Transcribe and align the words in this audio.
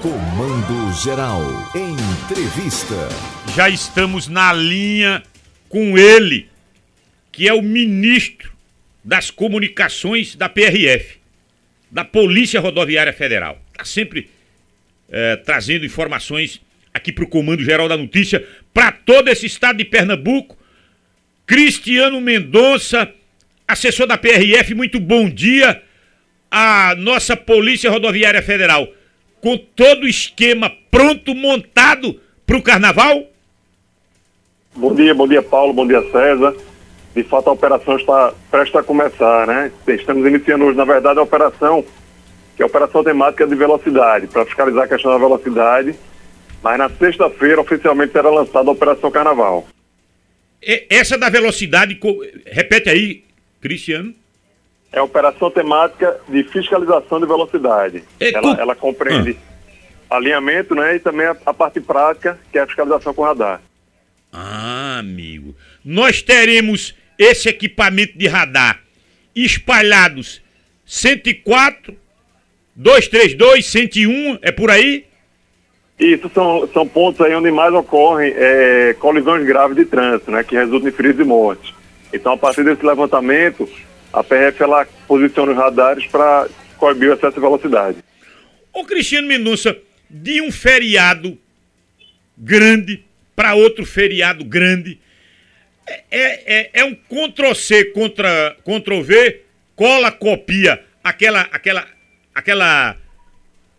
Comando 0.00 0.92
Geral. 1.02 1.42
Entrevista. 1.74 2.94
Já 3.56 3.68
estamos 3.68 4.28
na 4.28 4.52
linha 4.52 5.24
com 5.68 5.98
ele, 5.98 6.48
que 7.32 7.48
é 7.48 7.52
o 7.52 7.60
ministro 7.60 8.52
das 9.02 9.28
comunicações 9.28 10.36
da 10.36 10.48
PRF, 10.48 11.18
da 11.90 12.04
Polícia 12.04 12.60
Rodoviária 12.60 13.12
Federal. 13.12 13.60
Está 13.72 13.84
sempre 13.84 14.30
é, 15.10 15.34
trazendo 15.34 15.84
informações 15.84 16.60
aqui 16.94 17.10
para 17.10 17.24
o 17.24 17.28
Comando 17.28 17.64
Geral 17.64 17.88
da 17.88 17.96
Notícia 17.96 18.46
para 18.72 18.92
todo 18.92 19.26
esse 19.26 19.46
estado 19.46 19.78
de 19.78 19.84
Pernambuco. 19.84 20.56
Cristiano 21.44 22.20
Mendonça, 22.20 23.12
assessor 23.66 24.06
da 24.06 24.16
PRF, 24.16 24.76
muito 24.76 25.00
bom 25.00 25.28
dia. 25.28 25.82
A 26.48 26.94
nossa 26.96 27.36
Polícia 27.36 27.90
Rodoviária 27.90 28.40
Federal 28.40 28.94
com 29.40 29.56
todo 29.56 30.04
o 30.04 30.08
esquema 30.08 30.70
pronto, 30.90 31.34
montado 31.34 32.20
para 32.46 32.56
o 32.56 32.62
carnaval? 32.62 33.26
Bom 34.74 34.94
dia, 34.94 35.14
bom 35.14 35.26
dia 35.26 35.42
Paulo, 35.42 35.72
bom 35.72 35.86
dia 35.86 36.02
César. 36.10 36.54
De 37.14 37.22
fato 37.24 37.48
a 37.48 37.52
operação 37.52 37.96
está 37.96 38.32
prestes 38.50 38.76
a 38.76 38.82
começar, 38.82 39.46
né? 39.46 39.72
Estamos 39.88 40.26
iniciando 40.26 40.64
hoje, 40.64 40.76
na 40.76 40.84
verdade, 40.84 41.18
a 41.18 41.22
operação, 41.22 41.84
que 42.56 42.62
é 42.62 42.64
a 42.64 42.66
operação 42.66 43.02
temática 43.02 43.46
de 43.46 43.54
velocidade, 43.54 44.26
para 44.28 44.44
fiscalizar 44.44 44.84
a 44.84 44.88
questão 44.88 45.10
da 45.10 45.18
velocidade. 45.18 45.96
Mas 46.62 46.78
na 46.78 46.88
sexta-feira, 46.90 47.60
oficialmente, 47.60 48.12
será 48.12 48.30
lançada 48.30 48.68
a 48.68 48.72
Operação 48.72 49.10
Carnaval. 49.10 49.68
Essa 50.90 51.16
da 51.16 51.28
velocidade, 51.28 51.98
repete 52.46 52.88
aí, 52.88 53.24
Cristiano. 53.60 54.12
É 54.92 54.98
a 54.98 55.02
operação 55.02 55.50
temática 55.50 56.18
de 56.28 56.42
fiscalização 56.44 57.20
de 57.20 57.26
velocidade. 57.26 58.04
ela, 58.18 58.60
ela, 58.60 58.74
compreende 58.74 59.36
ah. 60.10 60.16
alinhamento 60.16 60.74
né, 60.74 60.96
e 60.96 61.00
também 61.00 61.26
a, 61.26 61.36
a, 61.44 61.52
parte 61.52 61.80
prática, 61.80 62.38
que 62.50 62.58
é 62.58 62.62
a 62.62 62.66
fiscalização 62.66 63.12
com 63.12 63.22
radar. 63.22 63.60
Ah, 64.32 64.98
amigo. 64.98 65.54
Nós 65.84 66.22
teremos 66.22 66.94
esse 67.18 67.48
equipamento 67.48 68.16
de 68.16 68.26
radar 68.26 68.80
espalhados 69.34 70.42
104, 70.86 71.94
232, 72.74 73.66
101, 73.66 74.38
é 74.40 74.50
por 74.50 74.70
aí? 74.70 75.04
Isso 75.98 76.30
são, 76.32 76.68
são 76.72 76.86
pontos 76.86 77.20
aí 77.20 77.34
onde 77.34 77.50
mais 77.50 77.74
ocorrem 77.74 78.32
é, 78.36 78.94
colisões 78.98 79.44
graves 79.44 79.76
de 79.76 79.84
trânsito, 79.84 80.30
né, 80.30 80.44
que 80.44 80.54
resultam 80.54 80.88
em 80.88 80.92
feridos 80.92 81.20
e 81.20 81.24
mortes. 81.24 81.74
Então, 82.12 82.32
a 82.32 82.36
partir 82.36 82.64
desse 82.64 82.86
levantamento, 82.86 83.68
a 84.12 84.22
PRF 84.22 84.62
ela 84.62 84.86
posiciona 85.06 85.52
os 85.52 85.58
radares 85.58 86.06
para 86.06 86.48
coibir 86.76 87.10
o 87.10 87.14
excesso 87.14 87.34
de 87.34 87.40
velocidade. 87.40 87.98
Ô 88.72 88.84
Cristiano 88.84 89.26
Mendonça, 89.26 89.76
de 90.08 90.40
um 90.40 90.50
feriado 90.50 91.38
grande 92.36 93.04
para 93.34 93.54
outro 93.54 93.84
feriado 93.84 94.44
grande, 94.44 94.98
é, 95.86 96.02
é, 96.10 96.44
é, 96.46 96.70
é 96.80 96.84
um 96.84 96.94
Ctrl-C 96.94 97.86
contra 97.86 98.56
Ctrl-V, 98.64 99.42
cola, 99.74 100.10
copia, 100.10 100.82
aquela, 101.02 101.42
aquela, 101.42 101.86
aquela 102.34 102.96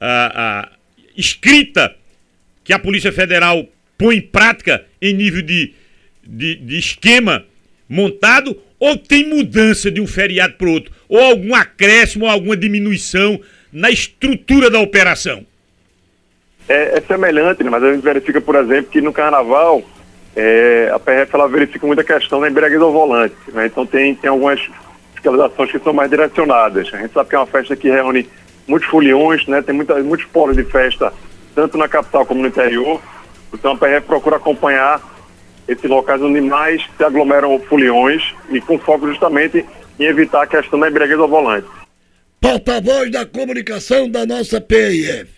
a, 0.00 0.60
a, 0.60 0.68
escrita 1.16 1.96
que 2.64 2.72
a 2.72 2.78
Polícia 2.78 3.12
Federal 3.12 3.68
põe 3.98 4.16
em 4.16 4.22
prática 4.22 4.86
em 5.00 5.12
nível 5.12 5.42
de, 5.42 5.74
de, 6.22 6.56
de 6.56 6.78
esquema 6.78 7.44
montado 7.88 8.60
ou 8.80 8.96
tem 8.96 9.28
mudança 9.28 9.90
de 9.90 10.00
um 10.00 10.06
feriado 10.06 10.54
para 10.54 10.68
outro? 10.68 10.90
Ou 11.06 11.20
algum 11.20 11.54
acréscimo 11.54 12.24
ou 12.24 12.30
alguma 12.30 12.56
diminuição 12.56 13.38
na 13.70 13.90
estrutura 13.90 14.70
da 14.70 14.80
operação? 14.80 15.44
É, 16.66 16.98
é 16.98 17.00
semelhante, 17.02 17.62
né? 17.62 17.70
mas 17.70 17.82
a 17.82 17.92
gente 17.92 18.02
verifica, 18.02 18.40
por 18.40 18.56
exemplo, 18.56 18.90
que 18.90 19.00
no 19.00 19.12
carnaval 19.12 19.82
é, 20.34 20.90
a 20.92 20.98
PRF 20.98 21.34
ela 21.34 21.48
verifica 21.48 21.86
muita 21.86 22.02
questão 22.02 22.40
da 22.40 22.48
embriaguez 22.48 22.80
ao 22.80 22.92
volante. 22.92 23.34
Né? 23.48 23.66
Então 23.66 23.84
tem, 23.84 24.14
tem 24.14 24.30
algumas 24.30 24.60
fiscalizações 25.12 25.70
que 25.70 25.78
são 25.80 25.92
mais 25.92 26.08
direcionadas. 26.08 26.88
A 26.94 26.98
gente 26.98 27.12
sabe 27.12 27.28
que 27.28 27.34
é 27.34 27.38
uma 27.38 27.46
festa 27.46 27.76
que 27.76 27.90
reúne 27.90 28.28
muitos 28.66 28.88
foliões, 28.88 29.46
né? 29.46 29.60
tem 29.60 29.74
muita, 29.74 29.96
muitos 30.02 30.26
polos 30.26 30.56
de 30.56 30.64
festa, 30.64 31.12
tanto 31.54 31.76
na 31.76 31.88
capital 31.88 32.24
como 32.24 32.40
no 32.40 32.48
interior. 32.48 33.00
Então 33.52 33.72
a 33.72 33.76
PRF 33.76 34.06
procura 34.06 34.36
acompanhar 34.36 35.02
esses 35.70 35.88
locais 35.88 36.20
onde 36.20 36.40
mais 36.40 36.82
se 36.96 37.04
aglomeram 37.04 37.60
foliões 37.60 38.34
e 38.50 38.60
com 38.60 38.76
foco 38.76 39.06
justamente 39.06 39.64
em 40.00 40.04
evitar 40.04 40.42
a 40.42 40.46
questão 40.46 40.80
da 40.80 40.88
embriaguez 40.88 41.20
ao 41.20 41.28
volante. 41.28 41.68
Porta-voz 42.40 43.08
da 43.12 43.24
comunicação 43.24 44.10
da 44.10 44.26
nossa 44.26 44.60
PIF. 44.60 45.28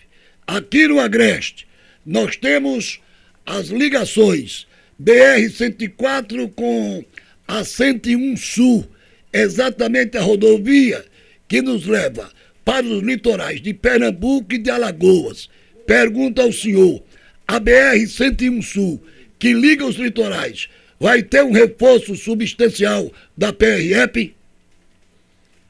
Aqui 0.47 0.87
no 0.87 0.99
Agreste, 0.99 1.67
nós 2.03 2.35
temos 2.35 2.99
as 3.45 3.67
ligações 3.67 4.65
BR-104 5.01 6.51
com 6.55 7.05
a 7.47 7.63
101 7.63 8.35
Sul, 8.35 8.87
exatamente 9.31 10.17
a 10.17 10.21
rodovia 10.21 11.05
que 11.47 11.61
nos 11.61 11.85
leva 11.85 12.27
para 12.65 12.85
os 12.85 13.03
litorais 13.03 13.61
de 13.61 13.73
Pernambuco 13.73 14.55
e 14.55 14.57
de 14.57 14.71
Alagoas. 14.71 15.47
Pergunta 15.85 16.41
ao 16.41 16.51
senhor, 16.51 17.03
a 17.47 17.59
BR-101 17.59 18.63
Sul 18.63 19.03
que 19.43 19.51
liga 19.51 19.85
os 19.85 19.97
litorais, 19.97 20.69
vai 20.97 21.21
ter 21.21 21.43
um 21.43 21.51
reforço 21.51 22.15
substancial 22.15 23.11
da 23.35 23.51
PRF? 23.51 24.33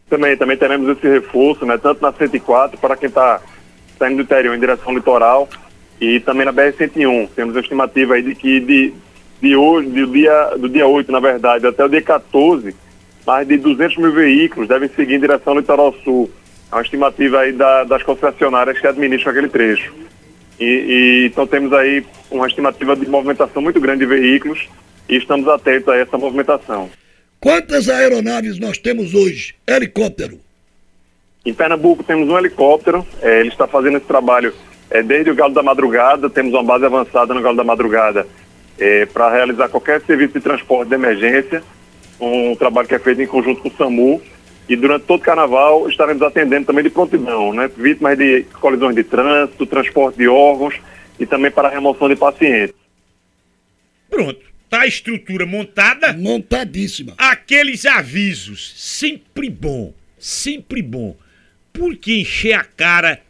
Também, 0.08 0.38
também 0.38 0.56
teremos 0.56 0.96
esse 0.96 1.08
reforço, 1.08 1.66
né, 1.66 1.76
tanto 1.80 2.00
na 2.00 2.14
104 2.14 2.78
para 2.78 2.96
quem 2.96 3.10
está 3.10 3.42
saindo 3.98 4.18
do 4.18 4.22
interior 4.22 4.56
em 4.56 4.60
direção 4.60 4.90
ao 4.90 4.96
litoral 4.96 5.50
e 6.00 6.20
também 6.20 6.46
na 6.46 6.54
BR-101. 6.54 7.30
Temos 7.36 7.58
a 7.58 7.62
estimativa 7.62 8.14
aí 8.14 8.22
de 8.22 8.36
que 8.36 8.60
de, 8.60 8.94
de 9.42 9.56
hoje, 9.56 9.90
do 9.90 10.06
dia, 10.06 10.54
do 10.56 10.70
dia 10.70 10.86
8, 10.86 11.12
na 11.12 11.20
verdade, 11.20 11.66
até 11.66 11.84
o 11.84 11.90
dia 11.90 12.04
14, 12.04 12.76
mais 13.26 13.48
de 13.48 13.58
200 13.58 13.98
mil 13.98 14.12
veículos 14.12 14.70
devem 14.70 14.88
seguir 14.90 15.16
em 15.16 15.20
direção 15.20 15.54
ao 15.54 15.60
litoral 15.60 15.96
sul. 16.04 16.30
É 16.72 16.76
uma 16.76 16.84
estimativa 16.84 17.40
aí 17.40 17.52
da, 17.52 17.86
das 17.86 18.04
concessionárias 18.04 18.80
que 18.80 18.86
administram 18.86 19.32
aquele 19.32 19.50
trecho. 19.50 20.03
E, 20.64 20.66
e, 20.66 21.26
então 21.26 21.46
temos 21.46 21.74
aí 21.74 22.06
uma 22.32 22.48
estimativa 22.48 22.96
de 22.96 23.06
movimentação 23.06 23.62
muito 23.62 23.82
grande 23.82 24.00
de 24.00 24.06
veículos 24.06 24.70
e 25.10 25.18
estamos 25.18 25.46
atentos 25.50 25.90
a 25.90 25.98
essa 25.98 26.18
movimentação. 26.18 26.90
Quantas 27.38 27.90
aeronaves 27.90 28.58
nós 28.58 28.78
temos 28.78 29.14
hoje? 29.14 29.56
Helicóptero? 29.68 30.40
Em 31.46 31.54
Pernambuco 31.54 32.02
temos 32.02 32.30
um 32.30 32.38
helicóptero, 32.38 33.06
é, 33.22 33.42
ele 33.42 33.50
está 33.50 33.68
fazendo 33.68 33.98
esse 33.98 34.06
trabalho 34.06 34.54
é, 34.90 35.04
desde 35.04 35.30
o 35.30 35.36
Galo 35.36 35.54
da 35.54 35.62
Madrugada, 35.62 36.30
temos 36.30 36.54
uma 36.54 36.64
base 36.64 36.86
avançada 36.86 37.34
no 37.34 37.42
Galo 37.42 37.58
da 37.58 37.64
Madrugada 37.66 38.26
é, 38.80 39.06
para 39.06 39.30
realizar 39.30 39.68
qualquer 39.68 40.00
serviço 40.04 40.36
de 40.36 40.40
transporte 40.40 40.88
de 40.88 40.96
emergência, 40.96 41.62
um 42.22 42.56
trabalho 42.56 42.88
que 42.88 42.96
é 42.96 43.00
feito 43.00 43.22
em 43.22 43.28
conjunto 43.28 43.62
com 43.62 43.68
o 43.68 43.78
SAMU 43.78 44.22
e 44.68 44.76
durante 44.76 45.04
todo 45.04 45.20
o 45.20 45.24
carnaval 45.24 45.90
estaremos 45.90 46.22
atendendo 46.22 46.66
também 46.66 46.84
de 46.84 46.90
prontidão, 46.90 47.54
né? 47.54 47.70
Vítimas 47.76 48.18
de 48.18 48.44
colisões 48.60 48.96
de 48.96 49.04
trânsito, 49.04 49.66
transporte 49.66 50.18
de 50.18 50.28
órgãos 50.28 50.76
e 51.20 51.26
também 51.26 51.52
para 51.52 51.68
a 51.68 51.72
remoção 51.72 52.08
de 52.08 52.16
pacientes. 52.16 52.76
Pronto. 54.10 54.54
Tá 54.70 54.82
a 54.82 54.88
estrutura 54.88 55.46
montada? 55.46 56.14
Montadíssima. 56.14 57.14
Aqueles 57.16 57.86
avisos, 57.86 58.74
sempre 58.76 59.48
bom, 59.48 59.94
sempre 60.18 60.82
bom. 60.82 61.16
Por 61.72 61.96
que 61.96 62.22
encher 62.22 62.54
a 62.54 62.64
cara 62.64 63.22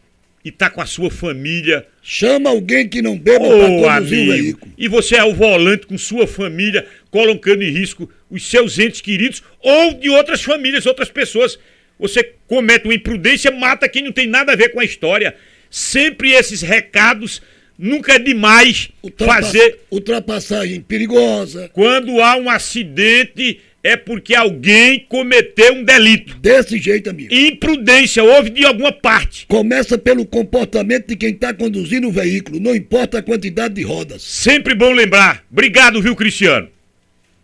e 0.42 0.50
tá 0.50 0.70
com 0.70 0.80
a 0.80 0.86
sua 0.86 1.10
família? 1.10 1.86
Chama 2.02 2.48
alguém 2.48 2.88
que 2.88 3.02
não 3.02 3.18
beba 3.18 3.44
oh, 3.44 3.58
para 3.58 3.68
conduzir 3.68 3.90
amigo. 3.90 4.32
o 4.32 4.34
veículo. 4.34 4.72
E 4.78 4.88
você 4.88 5.16
é 5.16 5.24
o 5.24 5.34
volante 5.34 5.86
com 5.86 5.98
sua 5.98 6.26
família, 6.26 6.86
colocando 7.10 7.62
em 7.62 7.70
risco 7.70 8.08
os 8.34 8.50
seus 8.50 8.78
entes 8.78 9.00
queridos 9.00 9.42
ou 9.60 9.94
de 9.94 10.10
outras 10.10 10.42
famílias, 10.42 10.86
outras 10.86 11.08
pessoas. 11.08 11.58
Você 11.98 12.32
comete 12.46 12.84
uma 12.84 12.94
imprudência, 12.94 13.50
mata 13.50 13.88
quem 13.88 14.02
não 14.02 14.12
tem 14.12 14.26
nada 14.26 14.52
a 14.52 14.56
ver 14.56 14.70
com 14.70 14.80
a 14.80 14.84
história. 14.84 15.34
Sempre 15.70 16.32
esses 16.32 16.60
recados, 16.60 17.40
nunca 17.78 18.14
é 18.14 18.18
demais 18.18 18.90
fazer. 19.16 19.80
Ultrapassagem 19.90 20.80
perigosa. 20.80 21.70
Quando 21.72 22.20
há 22.20 22.36
um 22.36 22.50
acidente, 22.50 23.60
é 23.82 23.96
porque 23.96 24.34
alguém 24.34 25.06
cometeu 25.08 25.74
um 25.74 25.84
delito. 25.84 26.36
Desse 26.38 26.78
jeito, 26.78 27.10
amigo. 27.10 27.32
Imprudência, 27.32 28.24
houve 28.24 28.50
de 28.50 28.64
alguma 28.64 28.90
parte. 28.90 29.46
Começa 29.46 29.96
pelo 29.96 30.26
comportamento 30.26 31.08
de 31.08 31.16
quem 31.16 31.30
está 31.30 31.52
conduzindo 31.54 32.08
o 32.08 32.12
veículo, 32.12 32.58
não 32.58 32.74
importa 32.74 33.18
a 33.18 33.22
quantidade 33.22 33.74
de 33.74 33.82
rodas. 33.82 34.22
Sempre 34.22 34.74
bom 34.74 34.92
lembrar. 34.92 35.44
Obrigado, 35.52 36.02
viu, 36.02 36.16
Cristiano? 36.16 36.73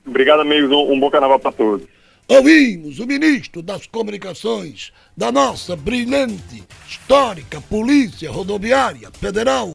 Obrigado, 0.06 0.41
amigos. 0.41 0.70
Um, 0.70 0.93
um 0.93 1.00
bom 1.00 1.11
carnaval 1.11 1.38
para 1.38 1.52
todos. 1.52 1.87
Ouvimos 2.29 3.00
o 3.00 3.06
ministro 3.08 3.61
das 3.61 3.88
Comunicações 3.88 4.93
da 5.17 5.32
nossa 5.32 5.75
brilhante, 5.75 6.62
histórica 6.88 7.61
Polícia 7.61 8.31
Rodoviária 8.31 9.11
Federal. 9.11 9.69